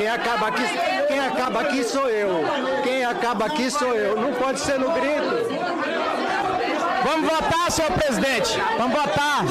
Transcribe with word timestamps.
Quem 0.00 0.08
acaba 0.08 0.46
aqui, 0.48 0.62
quem 1.08 1.20
acaba 1.20 1.60
aqui 1.60 1.84
sou 1.84 2.08
eu. 2.08 2.42
Quem 2.82 3.04
acaba 3.04 3.44
aqui 3.44 3.70
sou 3.70 3.94
eu. 3.94 4.18
Não 4.18 4.32
pode 4.32 4.58
ser 4.58 4.78
no 4.78 4.90
grito. 4.92 5.46
Vamos 7.04 7.30
votar, 7.30 7.70
senhor 7.70 7.90
presidente. 7.90 8.58
Vamos 8.78 8.98
votar. 8.98 9.44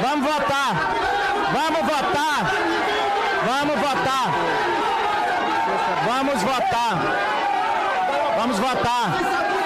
Vamos 0.00 0.26
votar. 0.26 0.94
Vamos 1.52 1.80
votar. 1.80 2.50
Vamos 3.46 3.76
votar. 3.78 4.32
Vamos 6.06 6.42
votar. 6.42 6.98
Vamos 8.38 8.58
votar. 8.58 9.20
Está 9.20 9.61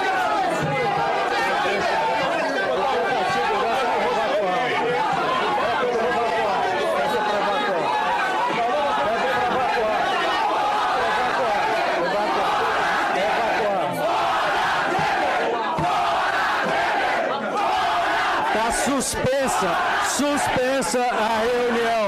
suspensa, 19.01 19.77
suspensa 20.07 21.03
a 21.03 21.39
reunião. 21.39 22.07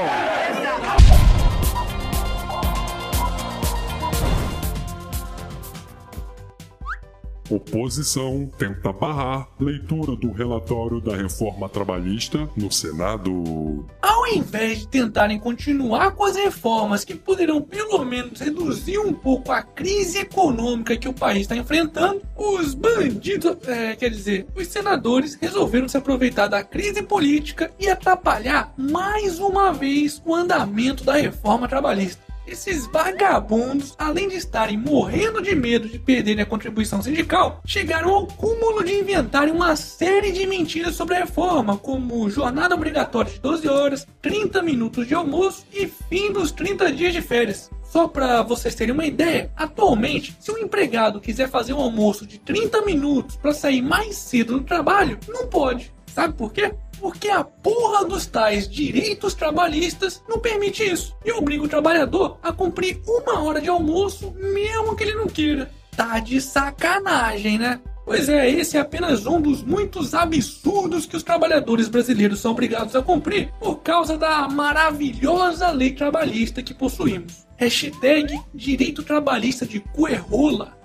Oposição 7.48 8.50
tenta 8.58 8.92
barrar 8.92 9.48
leitura 9.58 10.16
do 10.16 10.32
relatório 10.32 11.00
da 11.00 11.16
reforma 11.16 11.68
trabalhista 11.68 12.48
no 12.56 12.70
Senado. 12.72 13.86
Ao 14.02 14.19
invés 14.32 14.80
de 14.80 14.88
tentarem 14.88 15.38
continuar 15.38 16.12
com 16.12 16.24
as 16.24 16.36
reformas 16.36 17.04
que 17.04 17.14
poderão 17.14 17.60
pelo 17.60 18.04
menos 18.04 18.40
reduzir 18.40 18.98
um 18.98 19.12
pouco 19.12 19.52
a 19.52 19.62
crise 19.62 20.18
econômica 20.18 20.96
que 20.96 21.08
o 21.08 21.12
país 21.12 21.42
está 21.42 21.56
enfrentando, 21.56 22.22
os 22.36 22.74
bandidos, 22.74 23.56
é, 23.66 23.96
quer 23.96 24.10
dizer, 24.10 24.46
os 24.54 24.66
senadores 24.68 25.34
resolveram 25.34 25.88
se 25.88 25.96
aproveitar 25.96 26.46
da 26.46 26.62
crise 26.62 27.02
política 27.02 27.70
e 27.78 27.88
atrapalhar 27.88 28.72
mais 28.76 29.38
uma 29.38 29.72
vez 29.72 30.22
o 30.24 30.34
andamento 30.34 31.04
da 31.04 31.14
reforma 31.14 31.68
trabalhista. 31.68 32.29
Esses 32.50 32.84
vagabundos, 32.88 33.94
além 33.96 34.28
de 34.28 34.34
estarem 34.34 34.76
morrendo 34.76 35.40
de 35.40 35.54
medo 35.54 35.88
de 35.88 36.00
perderem 36.00 36.42
a 36.42 36.46
contribuição 36.46 37.00
sindical, 37.00 37.62
chegaram 37.64 38.12
ao 38.12 38.26
cúmulo 38.26 38.82
de 38.82 38.92
inventarem 38.92 39.54
uma 39.54 39.76
série 39.76 40.32
de 40.32 40.44
mentiras 40.48 40.96
sobre 40.96 41.14
a 41.14 41.20
reforma, 41.20 41.78
como 41.78 42.28
jornada 42.28 42.74
obrigatória 42.74 43.30
de 43.30 43.38
12 43.38 43.68
horas, 43.68 44.06
30 44.20 44.62
minutos 44.62 45.06
de 45.06 45.14
almoço 45.14 45.64
e 45.72 45.86
fim 45.86 46.32
dos 46.32 46.50
30 46.50 46.90
dias 46.90 47.12
de 47.12 47.22
férias. 47.22 47.70
Só 47.84 48.08
para 48.08 48.42
vocês 48.42 48.74
terem 48.74 48.94
uma 48.94 49.06
ideia, 49.06 49.52
atualmente, 49.56 50.36
se 50.40 50.50
um 50.50 50.58
empregado 50.58 51.20
quiser 51.20 51.48
fazer 51.48 51.72
um 51.72 51.80
almoço 51.80 52.26
de 52.26 52.40
30 52.40 52.82
minutos 52.82 53.36
para 53.36 53.54
sair 53.54 53.80
mais 53.80 54.16
cedo 54.16 54.58
do 54.58 54.64
trabalho, 54.64 55.20
não 55.28 55.46
pode. 55.46 55.92
Sabe 56.14 56.34
por 56.34 56.52
quê? 56.52 56.74
Porque 56.98 57.28
a 57.28 57.42
porra 57.42 58.04
dos 58.04 58.26
tais 58.26 58.68
direitos 58.68 59.34
trabalhistas 59.34 60.22
não 60.28 60.38
permite 60.38 60.84
isso 60.84 61.16
e 61.24 61.32
obriga 61.32 61.64
o 61.64 61.68
trabalhador 61.68 62.38
a 62.42 62.52
cumprir 62.52 63.00
uma 63.06 63.42
hora 63.42 63.60
de 63.60 63.68
almoço, 63.68 64.32
mesmo 64.32 64.94
que 64.94 65.04
ele 65.04 65.14
não 65.14 65.26
queira. 65.26 65.70
Tá 65.96 66.18
de 66.18 66.40
sacanagem, 66.40 67.58
né? 67.58 67.80
Pois 68.04 68.28
é, 68.28 68.50
esse 68.50 68.76
é 68.76 68.80
apenas 68.80 69.24
um 69.24 69.40
dos 69.40 69.62
muitos 69.62 70.14
absurdos 70.14 71.06
que 71.06 71.16
os 71.16 71.22
trabalhadores 71.22 71.88
brasileiros 71.88 72.40
são 72.40 72.50
obrigados 72.50 72.96
a 72.96 73.02
cumprir 73.02 73.52
por 73.60 73.76
causa 73.76 74.18
da 74.18 74.48
maravilhosa 74.48 75.70
lei 75.70 75.92
trabalhista 75.92 76.62
que 76.62 76.74
possuímos. 76.74 77.46
Hashtag 77.56 78.40
direito 78.52 79.02
trabalhista 79.02 79.64
de 79.64 79.80
Cuerrola. 79.80 80.79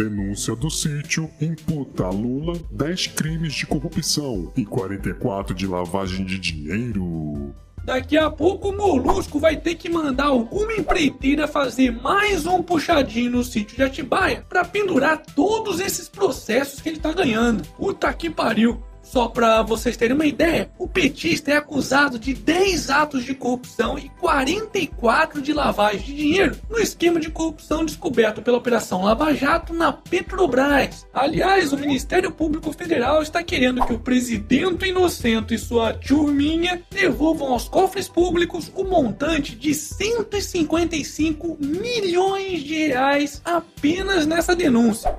Denúncia 0.00 0.56
do 0.56 0.70
sítio 0.70 1.30
imputa 1.38 2.06
a 2.06 2.10
Lula 2.10 2.58
10 2.70 3.08
crimes 3.08 3.52
de 3.52 3.66
corrupção 3.66 4.50
e 4.56 4.64
44 4.64 5.54
de 5.54 5.66
lavagem 5.66 6.24
de 6.24 6.38
dinheiro. 6.38 7.54
Daqui 7.84 8.16
a 8.16 8.30
pouco 8.30 8.70
o 8.70 8.74
Molusco 8.74 9.38
vai 9.38 9.58
ter 9.58 9.74
que 9.74 9.90
mandar 9.90 10.28
alguma 10.28 10.72
empreiteira 10.72 11.46
fazer 11.46 11.90
mais 11.90 12.46
um 12.46 12.62
puxadinho 12.62 13.32
no 13.32 13.44
sítio 13.44 13.76
de 13.76 13.82
Atibaia 13.82 14.42
para 14.48 14.64
pendurar 14.64 15.20
todos 15.36 15.80
esses 15.80 16.08
processos 16.08 16.80
que 16.80 16.88
ele 16.88 16.98
tá 16.98 17.12
ganhando. 17.12 17.62
Puta 17.76 18.10
que 18.14 18.30
pariu. 18.30 18.82
Só 19.10 19.26
para 19.26 19.60
vocês 19.62 19.96
terem 19.96 20.14
uma 20.14 20.24
ideia, 20.24 20.70
o 20.78 20.86
petista 20.86 21.50
é 21.50 21.56
acusado 21.56 22.16
de 22.16 22.32
10 22.32 22.90
atos 22.90 23.24
de 23.24 23.34
corrupção 23.34 23.98
e 23.98 24.08
44 24.08 25.42
de 25.42 25.52
lavagem 25.52 26.02
de 26.02 26.14
dinheiro 26.14 26.56
no 26.70 26.78
esquema 26.78 27.18
de 27.18 27.28
corrupção 27.28 27.84
descoberto 27.84 28.40
pela 28.40 28.58
Operação 28.58 29.02
Lava 29.02 29.34
Jato 29.34 29.74
na 29.74 29.92
Petrobras. 29.92 31.08
Aliás, 31.12 31.72
o 31.72 31.76
Ministério 31.76 32.30
Público 32.30 32.72
Federal 32.72 33.20
está 33.20 33.42
querendo 33.42 33.84
que 33.84 33.92
o 33.92 33.98
presidente 33.98 34.86
inocente 34.86 35.54
e 35.54 35.58
sua 35.58 35.92
turminha 35.92 36.80
devolvam 36.88 37.52
aos 37.52 37.68
cofres 37.68 38.06
públicos 38.06 38.70
o 38.76 38.84
montante 38.84 39.56
de 39.56 39.74
155 39.74 41.58
milhões 41.58 42.62
de 42.62 42.86
reais 42.86 43.42
apenas 43.44 44.24
nessa 44.24 44.54
denúncia. 44.54 45.12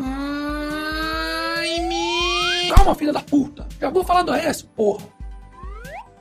Me... 0.00 0.25
Calma, 2.74 2.94
filha 2.94 3.12
da 3.12 3.22
puta. 3.22 3.66
Já 3.80 3.90
vou 3.90 4.04
falar 4.04 4.22
do 4.22 4.32
Aécio, 4.32 4.68
porra. 4.74 5.16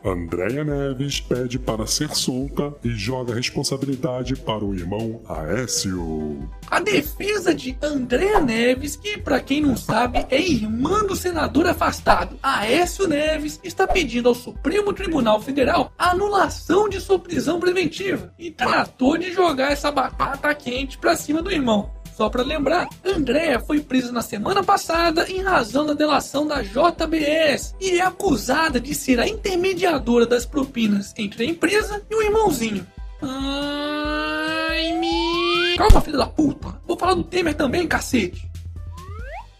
Andréia 0.06 0.64
Neves 0.64 1.20
pede 1.20 1.58
para 1.58 1.88
ser 1.88 2.16
solta 2.16 2.76
e 2.84 2.90
joga 2.90 3.34
a 3.34 3.36
responsabilidade 3.36 4.36
para 4.36 4.64
o 4.64 4.76
irmão 4.76 5.20
Aécio. 5.28 6.48
A 6.70 6.80
defesa 6.80 7.56
de 7.56 7.76
Andréa 7.82 8.40
Neves, 8.40 8.96
que 8.96 9.18
para 9.18 9.40
quem 9.40 9.62
não 9.62 9.76
sabe 9.76 10.24
é 10.30 10.40
irmã 10.40 11.04
do 11.04 11.16
senador 11.16 11.66
afastado 11.66 12.38
Aécio 12.44 13.08
Neves, 13.08 13.60
está 13.64 13.88
pedindo 13.88 14.30
ao 14.30 14.36
Supremo 14.36 14.94
Tribunal 14.94 15.42
Federal 15.42 15.92
anulação 15.98 16.88
de 16.88 17.02
sua 17.02 17.18
prisão 17.18 17.60
preventiva 17.60 18.32
e 18.38 18.52
tratou 18.52 19.18
de 19.18 19.34
jogar 19.34 19.72
essa 19.72 19.92
batata 19.92 20.54
quente 20.54 21.00
pra 21.00 21.16
cima 21.16 21.42
do 21.42 21.52
irmão. 21.52 21.95
Só 22.16 22.30
para 22.30 22.44
lembrar, 22.44 22.88
Andréa 23.04 23.60
foi 23.60 23.82
presa 23.82 24.10
na 24.10 24.22
semana 24.22 24.64
passada 24.64 25.30
em 25.30 25.42
razão 25.42 25.86
da 25.86 25.94
delação 25.94 26.48
da 26.48 26.62
JBS 26.62 27.76
e 27.80 27.98
é 27.98 28.02
acusada 28.02 28.80
de 28.80 28.96
ser 28.96 29.20
a 29.20 29.28
intermediadora 29.28 30.26
das 30.26 30.46
propinas 30.46 31.14
entre 31.18 31.44
a 31.44 31.46
empresa 31.46 32.02
e 32.10 32.16
o 32.16 32.22
irmãozinho. 32.22 32.88
Ai, 33.22 34.94
me. 34.94 35.76
Calma, 35.78 36.00
filha 36.00 36.18
da 36.20 36.28
puta. 36.28 36.80
Vou 36.88 36.98
falar 36.98 37.16
do 37.16 37.24
Temer 37.24 37.54
também, 37.54 37.86
cacete. 37.86 38.50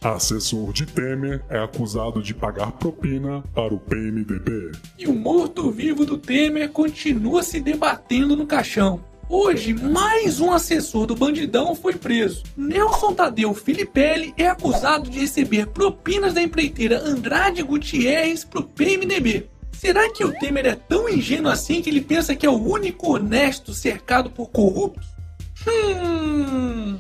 Assessor 0.02 0.72
de 0.72 0.86
Temer 0.86 1.44
é 1.50 1.60
acusado 1.60 2.24
de 2.24 2.34
pagar 2.34 2.72
propina 2.74 3.44
para 3.54 3.74
o 3.74 3.80
PMDB. 3.80 4.72
E 4.98 5.08
o 5.08 5.14
morto-vivo 5.14 6.06
do 6.06 6.18
Temer 6.18 6.70
continua 6.70 7.44
se 7.44 7.60
debatendo 7.60 8.36
no 8.36 8.46
caixão. 8.46 9.04
Hoje, 9.28 9.74
mais 9.74 10.40
um 10.40 10.52
assessor 10.52 11.08
do 11.08 11.16
bandidão 11.16 11.76
foi 11.76 11.94
preso. 11.94 12.44
Nelson 12.56 13.14
Tadeu 13.14 13.54
Filipelli 13.56 14.34
é 14.38 14.48
acusado 14.48 15.10
de 15.10 15.20
receber 15.20 15.68
propinas 15.68 16.34
da 16.34 16.42
empreiteira 16.42 17.02
Andrade 17.04 17.64
Gutierrez 17.64 18.44
pro 18.44 18.64
PMDB. 18.64 19.50
Será 19.72 20.12
que 20.12 20.24
o 20.24 20.32
Temer 20.32 20.68
é 20.68 20.76
tão 20.76 21.10
ingênuo 21.10 21.52
assim 21.52 21.82
que 21.82 21.90
ele 21.90 22.02
pensa 22.02 22.36
que 22.36 22.46
é 22.46 22.50
o 22.50 22.54
único 22.54 23.14
honesto 23.14 23.74
cercado 23.74 24.30
por 24.30 24.50
corruptos? 24.52 25.08
Hum. 25.68 27.00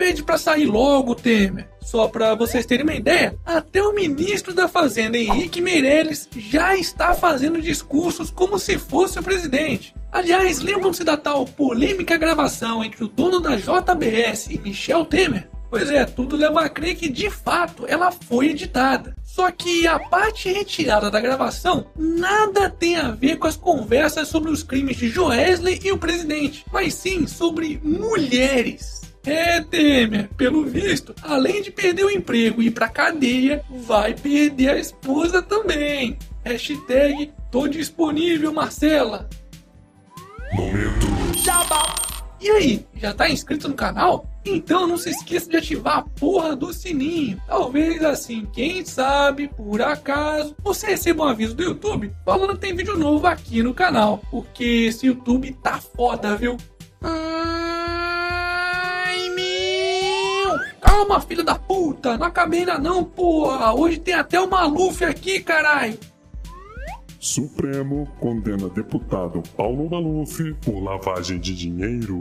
Pede 0.00 0.22
pra 0.22 0.38
sair 0.38 0.64
logo, 0.64 1.14
Temer. 1.14 1.68
Só 1.82 2.08
pra 2.08 2.34
vocês 2.34 2.64
terem 2.64 2.84
uma 2.84 2.94
ideia, 2.94 3.38
até 3.44 3.82
o 3.82 3.92
ministro 3.92 4.54
da 4.54 4.66
Fazenda, 4.66 5.18
Henrique 5.18 5.60
Meirelles, 5.60 6.26
já 6.34 6.74
está 6.74 7.12
fazendo 7.12 7.60
discursos 7.60 8.30
como 8.30 8.58
se 8.58 8.78
fosse 8.78 9.18
o 9.18 9.22
presidente. 9.22 9.94
Aliás, 10.10 10.60
lembram-se 10.60 11.04
da 11.04 11.18
tal 11.18 11.44
polêmica 11.44 12.16
gravação 12.16 12.82
entre 12.82 13.04
o 13.04 13.08
dono 13.08 13.40
da 13.40 13.56
JBS 13.56 14.46
e 14.46 14.58
Michel 14.58 15.04
Temer? 15.04 15.50
Pois 15.68 15.90
é, 15.90 16.06
tudo 16.06 16.34
leva 16.34 16.62
a 16.62 16.70
crer 16.70 16.96
que 16.96 17.10
de 17.10 17.28
fato 17.28 17.84
ela 17.86 18.10
foi 18.10 18.48
editada. 18.48 19.14
Só 19.22 19.50
que 19.50 19.86
a 19.86 19.98
parte 19.98 20.50
retirada 20.50 21.10
da 21.10 21.20
gravação 21.20 21.84
nada 21.94 22.70
tem 22.70 22.96
a 22.96 23.10
ver 23.10 23.36
com 23.36 23.46
as 23.46 23.56
conversas 23.56 24.28
sobre 24.28 24.50
os 24.50 24.62
crimes 24.62 24.96
de 24.96 25.10
Joesley 25.10 25.78
e 25.84 25.92
o 25.92 25.98
presidente, 25.98 26.64
mas 26.72 26.94
sim 26.94 27.26
sobre 27.26 27.78
mulheres. 27.84 29.09
É, 29.24 29.60
Temer, 29.60 30.30
pelo 30.36 30.64
visto, 30.64 31.14
além 31.22 31.60
de 31.62 31.70
perder 31.70 32.04
o 32.04 32.10
emprego 32.10 32.62
e 32.62 32.66
ir 32.66 32.70
pra 32.70 32.88
cadeia, 32.88 33.62
vai 33.68 34.14
perder 34.14 34.70
a 34.70 34.78
esposa 34.78 35.42
também. 35.42 36.18
Hashtag 36.42 37.32
tô 37.50 37.68
disponível, 37.68 38.52
Marcela. 38.52 39.28
Momento. 40.54 41.10
E 42.40 42.48
aí, 42.50 42.86
já 42.94 43.12
tá 43.12 43.28
inscrito 43.28 43.68
no 43.68 43.74
canal? 43.74 44.26
Então 44.46 44.86
não 44.86 44.96
se 44.96 45.10
esqueça 45.10 45.50
de 45.50 45.58
ativar 45.58 45.98
a 45.98 46.02
porra 46.02 46.56
do 46.56 46.72
sininho. 46.72 47.38
Talvez 47.46 48.02
assim, 48.02 48.46
quem 48.50 48.82
sabe, 48.82 49.48
por 49.48 49.82
acaso, 49.82 50.56
você 50.62 50.86
receba 50.86 51.24
um 51.24 51.28
aviso 51.28 51.54
do 51.54 51.62
YouTube 51.62 52.10
falando 52.24 52.54
que 52.54 52.60
tem 52.60 52.74
vídeo 52.74 52.96
novo 52.96 53.26
aqui 53.26 53.62
no 53.62 53.74
canal. 53.74 54.22
Porque 54.30 54.64
esse 54.88 55.06
YouTube 55.06 55.52
tá 55.62 55.78
foda, 55.78 56.34
viu? 56.34 56.56
Ai, 57.02 57.69
Calma, 61.00 61.18
filha 61.18 61.42
da 61.42 61.54
puta! 61.54 62.18
Não 62.18 62.26
acabei 62.26 62.60
ainda 62.60 62.78
não, 62.78 63.02
porra! 63.02 63.72
Hoje 63.72 63.98
tem 63.98 64.12
até 64.12 64.38
o 64.38 64.46
Maluf 64.46 65.02
aqui, 65.02 65.40
caralho! 65.40 65.98
Supremo 67.18 68.06
condena 68.20 68.68
deputado 68.68 69.42
Paulo 69.56 69.88
Maluf 69.88 70.54
por 70.62 70.82
lavagem 70.82 71.38
de 71.38 71.54
dinheiro. 71.54 72.20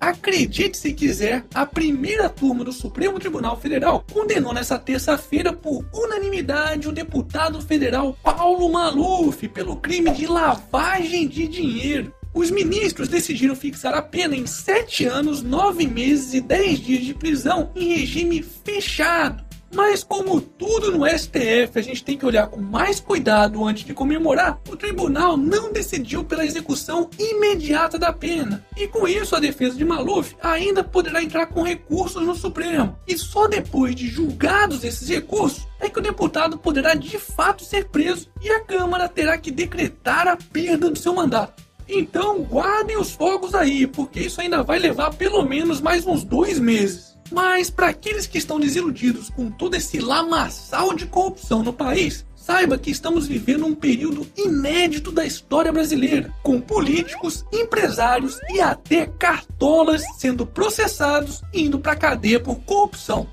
Acredite 0.00 0.76
se 0.76 0.92
quiser, 0.92 1.44
a 1.54 1.64
primeira 1.64 2.28
turma 2.28 2.64
do 2.64 2.72
Supremo 2.72 3.20
Tribunal 3.20 3.56
Federal 3.60 4.04
condenou 4.12 4.52
nesta 4.52 4.76
terça-feira 4.76 5.52
por 5.52 5.84
unanimidade 5.94 6.88
o 6.88 6.92
deputado 6.92 7.62
federal 7.62 8.16
Paulo 8.24 8.68
Maluf 8.68 9.46
pelo 9.48 9.76
crime 9.76 10.10
de 10.10 10.26
lavagem 10.26 11.28
de 11.28 11.46
dinheiro. 11.46 12.12
Os 12.36 12.50
ministros 12.50 13.08
decidiram 13.08 13.56
fixar 13.56 13.94
a 13.94 14.02
pena 14.02 14.36
em 14.36 14.46
sete 14.46 15.06
anos, 15.06 15.42
nove 15.42 15.86
meses 15.86 16.34
e 16.34 16.40
dez 16.42 16.78
dias 16.78 17.02
de 17.02 17.14
prisão 17.14 17.70
em 17.74 17.94
regime 17.96 18.42
fechado. 18.42 19.42
Mas 19.74 20.04
como 20.04 20.38
tudo 20.38 20.92
no 20.92 21.06
STF 21.06 21.78
a 21.78 21.80
gente 21.80 22.04
tem 22.04 22.18
que 22.18 22.26
olhar 22.26 22.48
com 22.48 22.60
mais 22.60 23.00
cuidado 23.00 23.64
antes 23.64 23.84
de 23.84 23.94
comemorar, 23.94 24.60
o 24.68 24.76
tribunal 24.76 25.34
não 25.38 25.72
decidiu 25.72 26.24
pela 26.24 26.44
execução 26.44 27.08
imediata 27.18 27.98
da 27.98 28.12
pena. 28.12 28.62
E 28.76 28.86
com 28.86 29.08
isso 29.08 29.34
a 29.34 29.40
defesa 29.40 29.74
de 29.74 29.84
Maluf 29.84 30.36
ainda 30.42 30.84
poderá 30.84 31.22
entrar 31.22 31.46
com 31.46 31.62
recursos 31.62 32.22
no 32.22 32.34
Supremo. 32.34 32.98
E 33.08 33.16
só 33.16 33.48
depois 33.48 33.94
de 33.94 34.08
julgados 34.08 34.84
esses 34.84 35.08
recursos 35.08 35.66
é 35.80 35.88
que 35.88 35.98
o 35.98 36.02
deputado 36.02 36.58
poderá 36.58 36.92
de 36.92 37.18
fato 37.18 37.64
ser 37.64 37.86
preso 37.86 38.28
e 38.42 38.50
a 38.50 38.60
Câmara 38.60 39.08
terá 39.08 39.38
que 39.38 39.50
decretar 39.50 40.28
a 40.28 40.36
perda 40.36 40.90
do 40.90 40.98
seu 40.98 41.14
mandato. 41.14 41.65
Então 41.88 42.42
guardem 42.42 42.98
os 42.98 43.12
fogos 43.12 43.54
aí, 43.54 43.86
porque 43.86 44.20
isso 44.20 44.40
ainda 44.40 44.62
vai 44.62 44.78
levar 44.78 45.14
pelo 45.14 45.44
menos 45.44 45.80
mais 45.80 46.06
uns 46.06 46.24
dois 46.24 46.58
meses. 46.58 47.16
Mas 47.30 47.70
para 47.70 47.88
aqueles 47.88 48.26
que 48.26 48.38
estão 48.38 48.60
desiludidos 48.60 49.30
com 49.30 49.50
todo 49.50 49.74
esse 49.74 49.98
lamaçal 49.98 50.94
de 50.94 51.06
corrupção 51.06 51.62
no 51.62 51.72
país, 51.72 52.24
saiba 52.34 52.78
que 52.78 52.90
estamos 52.90 53.26
vivendo 53.26 53.66
um 53.66 53.74
período 53.74 54.24
inédito 54.36 55.10
da 55.10 55.24
história 55.24 55.72
brasileira, 55.72 56.32
com 56.42 56.60
políticos, 56.60 57.44
empresários 57.52 58.38
e 58.50 58.60
até 58.60 59.06
cartolas 59.06 60.04
sendo 60.16 60.46
processados 60.46 61.42
e 61.52 61.64
indo 61.64 61.80
para 61.80 61.96
cadeia 61.96 62.38
por 62.38 62.60
corrupção. 62.60 63.26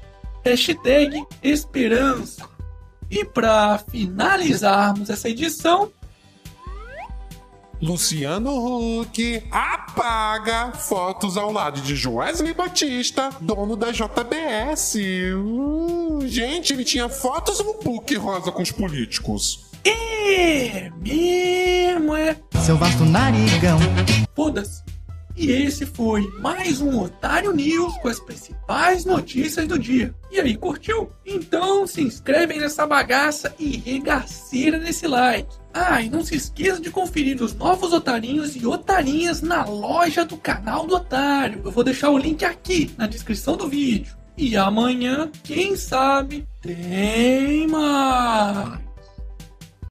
Hashtag 0.44 1.24
esperança. 1.44 2.50
E 3.10 3.24
para 3.24 3.78
finalizarmos 3.78 5.12
essa 5.12 5.30
edição, 5.30 5.92
Luciano 7.84 9.02
Huck 9.02 9.44
apaga 9.52 10.72
fotos 10.72 11.36
ao 11.36 11.52
lado 11.52 11.82
de 11.82 11.98
Joesley 11.98 12.54
Batista, 12.54 13.30
dono 13.42 13.76
da 13.76 13.92
JBS. 13.92 14.96
Uh, 15.36 16.22
gente, 16.26 16.72
ele 16.72 16.86
tinha 16.86 17.10
fotos 17.10 17.60
no 17.60 17.74
book 17.84 18.16
rosa 18.16 18.54
com 18.54 18.62
os 18.62 18.72
políticos. 18.72 19.66
é 19.84 20.90
mesmo, 21.02 22.16
é 22.16 22.38
Seu 22.66 22.78
vasto 22.78 23.04
narigão. 23.04 23.78
Foda-se. 24.34 24.82
E 25.36 25.52
esse 25.52 25.86
foi 25.86 26.26
mais 26.40 26.80
um 26.80 27.02
Otário 27.02 27.52
News 27.52 27.98
com 27.98 28.08
as 28.08 28.20
principais 28.20 29.04
notícias 29.04 29.68
do 29.68 29.78
dia. 29.78 30.16
E 30.32 30.40
aí, 30.40 30.56
curtiu? 30.56 31.12
Então 31.26 31.86
se 31.86 32.02
inscreve 32.02 32.58
nessa 32.58 32.88
bagaça 32.88 33.54
e 33.60 33.76
regaceira 33.76 34.78
nesse 34.78 35.06
like. 35.06 35.63
Ah, 35.74 36.02
e 36.02 36.10
não 36.10 36.24
se 36.24 36.36
esqueça 36.36 36.80
de 36.80 36.92
conferir 36.92 37.42
os 37.42 37.56
novos 37.56 37.94
otarinhos 37.94 38.56
e 38.56 38.66
otarinhas 38.66 39.42
na 39.42 39.66
loja 39.66 40.24
do 40.24 40.38
canal 40.38 40.86
do 40.86 40.96
Otário. 40.96 41.62
Eu 41.66 41.72
vou 41.72 41.84
deixar 41.84 42.12
o 42.12 42.18
link 42.18 42.46
aqui 42.46 42.92
na 42.96 43.08
descrição 43.08 43.58
do 43.58 43.68
vídeo. 43.68 44.16
E 44.38 44.56
amanhã, 44.56 45.32
quem 45.44 45.76
sabe, 45.76 46.48
tem 46.62 47.68
mais. 47.68 48.83